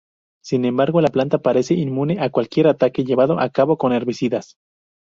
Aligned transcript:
Sin 0.43 0.65
embargo, 0.65 0.99
la 0.99 1.09
planta 1.09 1.43
parece 1.43 1.75
inmune 1.75 2.17
a 2.21 2.31
cualquier 2.31 2.65
ataque 2.65 3.03
llevado 3.03 3.39
a 3.39 3.47
cabo 3.51 3.77
con 3.77 3.93
herbicidas. 3.93 4.57